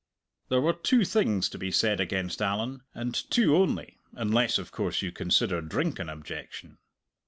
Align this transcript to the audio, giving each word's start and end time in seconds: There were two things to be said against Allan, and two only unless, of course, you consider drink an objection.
There 0.49 0.61
were 0.61 0.73
two 0.73 1.05
things 1.05 1.47
to 1.49 1.59
be 1.59 1.69
said 1.69 1.99
against 1.99 2.41
Allan, 2.41 2.81
and 2.95 3.13
two 3.13 3.55
only 3.55 3.99
unless, 4.13 4.57
of 4.57 4.71
course, 4.71 5.03
you 5.03 5.11
consider 5.11 5.61
drink 5.61 5.99
an 5.99 6.09
objection. 6.09 6.79